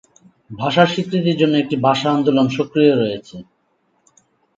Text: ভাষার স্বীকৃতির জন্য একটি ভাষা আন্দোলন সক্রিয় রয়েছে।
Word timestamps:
ভাষার 0.51 0.87
স্বীকৃতির 0.87 1.39
জন্য 1.41 1.53
একটি 1.57 1.75
ভাষা 1.87 2.07
আন্দোলন 2.11 2.47
সক্রিয় 2.57 2.93
রয়েছে। 2.93 3.35